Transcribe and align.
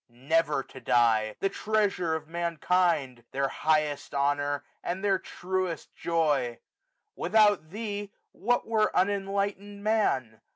Never 0.09 0.63
to 0.63 0.79
die! 0.81 1.35
the 1.41 1.49
treasure 1.49 2.15
of 2.15 2.27
mankind! 2.27 3.23
1755 3.29 3.31
Their 3.31 3.47
highest 3.49 4.15
honour, 4.15 4.63
and 4.83 5.03
their 5.03 5.19
truest 5.19 5.93
joy! 5.93 6.57
Without 7.15 7.69
thee, 7.69 8.11
what 8.31 8.65
were 8.67 8.89
unenlightened 8.97 9.83
Man 9.83 10.41